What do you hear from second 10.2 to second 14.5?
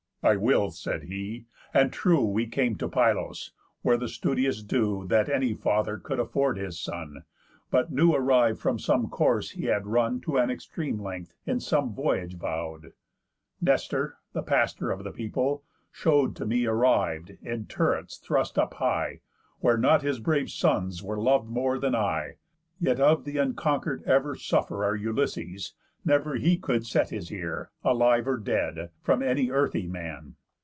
To an extreme length, in some voyage vow'd), Nestor, the